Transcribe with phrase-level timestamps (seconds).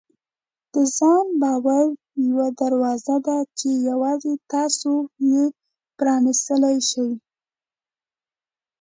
[0.73, 1.85] د ځان باور
[2.27, 4.91] یوه دروازه ده چې یوازې تاسو
[5.29, 5.43] یې
[5.97, 7.11] پرانیستلی شئ.